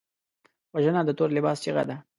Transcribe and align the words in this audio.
وژنه 0.75 1.01
د 1.05 1.09
تور 1.17 1.29
لباس 1.37 1.57
چیغه 1.63 1.83
ده 1.89 1.95